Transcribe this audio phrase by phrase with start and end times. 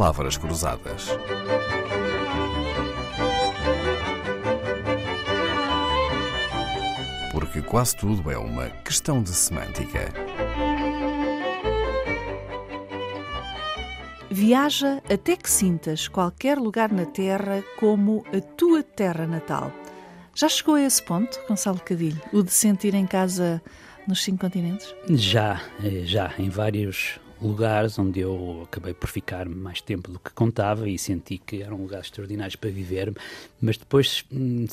[0.00, 1.08] palavras cruzadas.
[7.30, 10.10] Porque quase tudo é uma questão de semântica.
[14.30, 19.70] Viaja até que sintas qualquer lugar na Terra como a tua terra natal.
[20.34, 22.22] Já chegou a esse ponto, Gonçalo Cadilho?
[22.32, 23.60] O de sentir em casa
[24.08, 24.94] nos cinco continentes?
[25.10, 30.30] Já, eh, já, em vários lugares onde eu acabei por ficar mais tempo do que
[30.30, 33.14] contava e senti que eram lugares extraordinários para viver,
[33.60, 34.66] mas depois hum,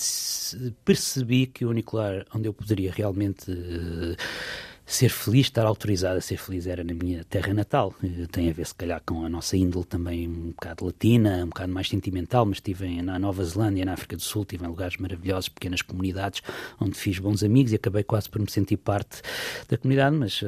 [0.84, 4.16] percebi que o único lugar onde eu poderia realmente uh,
[4.88, 7.94] ser feliz, estar autorizado a ser feliz era na minha terra natal.
[8.02, 11.50] Eh, tem a ver, se calhar, com a nossa índole também um bocado latina, um
[11.50, 14.96] bocado mais sentimental, mas estive na Nova Zelândia, na África do Sul, estive em lugares
[14.96, 16.42] maravilhosos, pequenas comunidades,
[16.80, 19.22] onde fiz bons amigos e acabei quase por me sentir parte
[19.68, 20.48] da comunidade, mas, uh,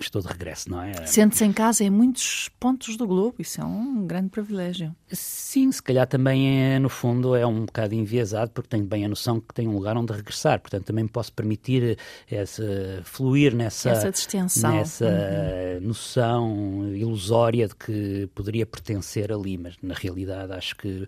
[0.00, 1.06] estou de regresso, não é?
[1.06, 4.94] Sente-se em casa em muitos pontos do globo, isso é um grande privilégio.
[5.12, 9.08] Sim, se calhar também é, no fundo é um bocado enviesado, porque tenho bem a
[9.08, 11.98] noção que tenho um lugar onde regressar, portanto também me posso permitir
[12.30, 14.72] essa, fluir nessa, Essa distensão.
[14.72, 15.88] nessa uhum.
[15.88, 21.06] noção ilusória de que poderia pertencer ali, mas na realidade acho que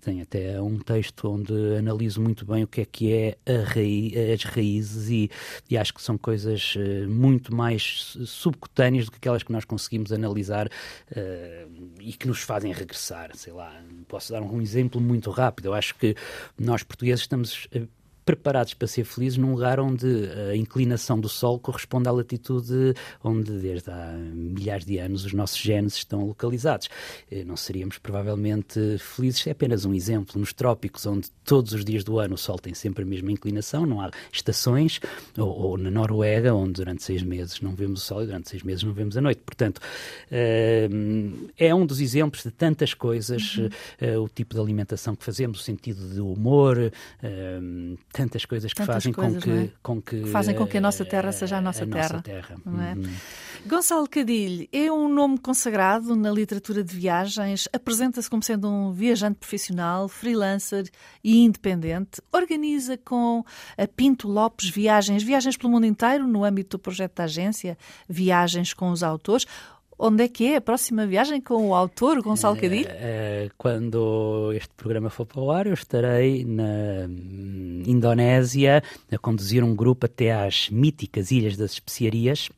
[0.00, 4.44] tem até um texto onde analiso muito bem o que é que é raiz, as
[4.44, 5.30] raízes e,
[5.70, 10.12] e acho que são coisas eh, muito mais subcutâneas do que aquelas que nós conseguimos
[10.12, 13.30] analisar uh, e que nos fazem regressar.
[13.34, 13.72] Sei lá,
[14.08, 15.66] posso dar um exemplo muito rápido.
[15.66, 16.14] Eu acho que
[16.58, 17.68] nós portugueses estamos
[18.26, 20.06] preparados para ser felizes num lugar onde
[20.50, 25.58] a inclinação do Sol corresponde à latitude onde, desde há milhares de anos, os nossos
[25.58, 26.88] genes estão localizados.
[27.30, 30.40] Eh, não seríamos provavelmente felizes, é apenas um exemplo.
[30.40, 33.86] Nos trópicos, onde todos os dias do ano o Sol tem sempre a mesma inclinação,
[33.86, 35.00] não há estações,
[35.38, 38.64] ou, ou na Noruega, onde durante seis meses não vemos o Sol e durante seis
[38.64, 39.40] meses não vemos a noite.
[39.46, 39.80] Portanto,
[40.32, 40.88] eh,
[41.56, 43.68] é um dos exemplos de tantas coisas, uhum.
[44.00, 46.90] Eh, o tipo de alimentação que fazemos, o sentido de humor,
[48.16, 49.70] tantas coisas que tantas fazem coisas, com, que, é?
[49.82, 52.08] com que, que fazem com que a nossa terra seja a nossa a terra.
[52.08, 52.56] Nossa terra.
[52.64, 52.94] É?
[52.94, 53.14] Uhum.
[53.66, 59.38] Gonçalo Cadilho é um nome consagrado na literatura de viagens, apresenta-se como sendo um viajante
[59.38, 60.88] profissional, freelancer
[61.22, 63.44] e independente, organiza com
[63.76, 67.76] a Pinto Lopes viagens, viagens pelo mundo inteiro no âmbito do projeto da agência,
[68.08, 69.46] viagens com os autores.
[69.98, 72.88] Onde é que é a próxima viagem com o autor, Gonçalo eh, Cadilho?
[72.88, 77.08] Uh, quando este programa for para o ar, eu estarei na
[77.86, 82.48] Indonésia a conduzir um grupo até às míticas Ilhas das Especiarias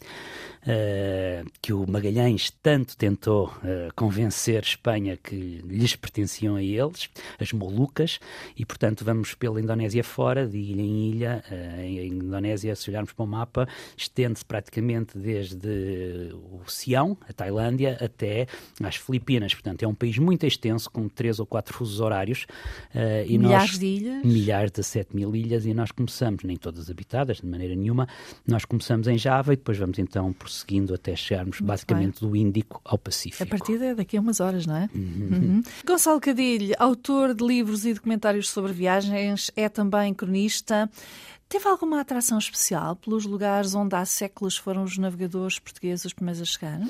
[0.69, 7.09] uh, que o Magalhães tanto tentou uh, convencer Espanha que lhes pertenciam a eles,
[7.41, 8.21] as Molucas,
[8.57, 11.45] e portanto vamos pela Indonésia fora, de ilha em ilha.
[11.51, 17.97] Uh, a Indonésia, se olharmos para o mapa, estende-se praticamente desde o Sião, a Tailândia,
[18.01, 18.47] até
[18.83, 19.55] às Filipinas.
[19.55, 22.47] Portanto, é um país muito extenso, com três ou quatro fusos horários.
[23.27, 24.25] e milhares nós, de ilhas?
[24.25, 28.09] Milhares de 7 mil ilhas, e nós começamos, nem todas habitadas, de maneira nenhuma,
[28.47, 32.29] nós começamos em Java e depois vamos então por seguindo até chegarmos Muito basicamente bem.
[32.29, 33.43] do Índico ao Pacífico.
[33.43, 34.89] A partir é daqui a umas horas, não é?
[34.95, 35.29] Uhum.
[35.31, 35.63] Uhum.
[35.87, 40.91] Gonçalo Cadilho, autor de livros e documentários sobre viagens, é também cronista.
[41.49, 46.43] Teve alguma atração especial pelos lugares onde há séculos foram os navegadores portugueses os primeiros
[46.43, 46.81] a chegar?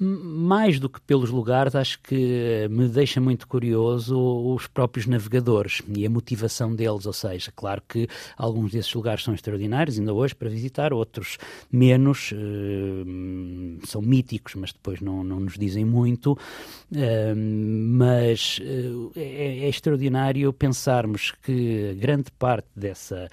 [0.00, 4.18] Mais do que pelos lugares, acho que me deixa muito curioso
[4.54, 7.06] os próprios navegadores e a motivação deles.
[7.06, 11.38] Ou seja, claro que alguns desses lugares são extraordinários, ainda hoje, para visitar, outros
[11.70, 16.32] menos, uh, são míticos, mas depois não, não nos dizem muito.
[16.32, 23.28] Uh, mas uh, é, é, extraordinário pensarmos que grande parte dessa,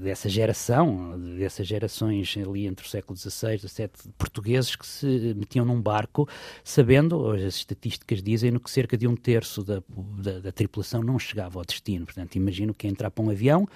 [0.00, 5.64] dessa geração, dessas gerações ali entre o século XVI e XVII, portugueses que se metiam
[5.64, 6.28] num barco,
[6.62, 11.58] sabendo, as estatísticas dizem, que cerca de um terço da, da, da tripulação não chegava
[11.58, 12.04] ao destino.
[12.04, 13.66] Portanto, imagino que entrar para um avião,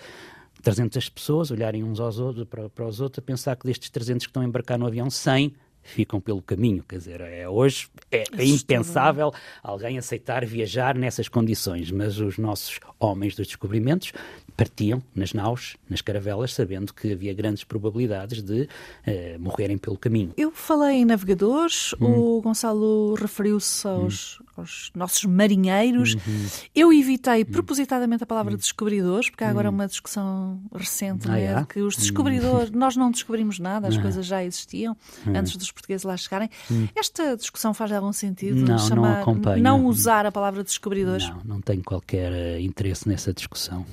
[0.62, 4.26] 300 pessoas olharem uns aos outros, para, para os outros, a pensar que destes 300
[4.26, 5.54] que estão a embarcar no avião, 100
[5.84, 6.82] ficam pelo caminho.
[6.88, 12.80] Quer dizer, é, hoje é, é impensável alguém aceitar viajar nessas condições, mas os nossos
[12.98, 14.12] homens dos descobrimentos
[14.56, 20.32] partiam nas naus, nas caravelas, sabendo que havia grandes probabilidades de uh, morrerem pelo caminho.
[20.36, 22.38] Eu falei em navegadores, hum.
[22.38, 24.44] o Gonçalo referiu-se aos, hum.
[24.56, 26.14] aos, nossos marinheiros.
[26.14, 26.46] Uhum.
[26.74, 27.46] Eu evitei hum.
[27.46, 28.56] propositadamente a palavra hum.
[28.56, 29.74] descobridores, porque há agora hum.
[29.74, 32.00] uma discussão recente, ah, né, de que os hum.
[32.00, 34.96] descobridores, nós não descobrimos nada, as coisas já existiam
[35.26, 36.48] antes dos portugueses lá chegarem.
[36.94, 38.60] Esta discussão faz algum sentido?
[38.60, 39.62] Não, chamar, não acompanho.
[39.62, 41.28] Não usar a palavra descobridores?
[41.28, 43.84] Não, não tenho qualquer uh, interesse nessa discussão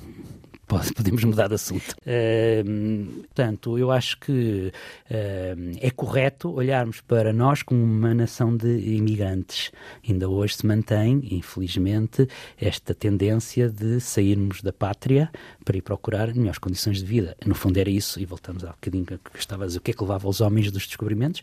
[0.94, 1.94] podemos mudar de assunto.
[2.02, 4.72] Uh, portanto, eu acho que
[5.10, 9.70] uh, é correto olharmos para nós como uma nação de imigrantes.
[10.08, 12.28] Ainda hoje se mantém, infelizmente,
[12.60, 15.30] esta tendência de sairmos da pátria
[15.64, 17.36] para ir procurar melhores condições de vida.
[17.44, 19.94] No fundo era isso, e voltamos há bocadinho que estava a dizer, o que é
[19.94, 21.42] que levava os homens dos descobrimentos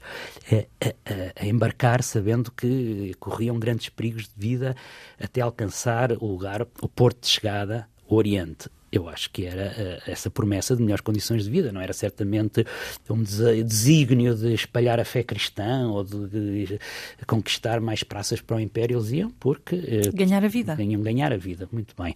[0.52, 4.76] a, a, a embarcar sabendo que corriam grandes perigos de vida
[5.20, 10.12] até alcançar o lugar, o porto de chegada, o Oriente eu acho que era uh,
[10.12, 12.65] essa promessa de melhores condições de vida, não era certamente
[13.09, 16.80] um desígnio de espalhar a fé cristã ou de, de
[17.25, 19.75] conquistar mais praças para o Império, eles iam porque...
[19.75, 20.75] Uh, ganhar a vida.
[20.75, 22.13] Ganham ganhar a vida, muito bem.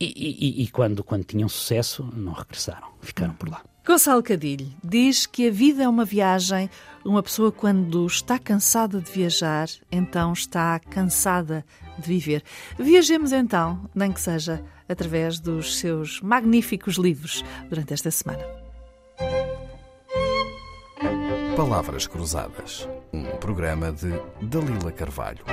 [0.00, 3.62] E, e, e, quando, quando tinham sucesso, não regressaram, ficaram por lá.
[3.84, 6.70] Gonçalo Cadilho diz que a vida é uma viagem.
[7.04, 11.64] Uma pessoa, quando está cansada de viajar, então está cansada
[11.98, 12.44] de viver.
[12.78, 18.44] Viajemos então, nem que seja através dos seus magníficos livros durante esta semana.
[21.56, 25.44] Palavras Cruzadas, um programa de Dalila Carvalho.